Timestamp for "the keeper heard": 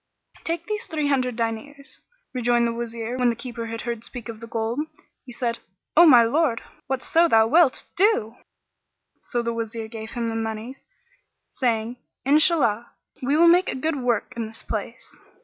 3.29-4.03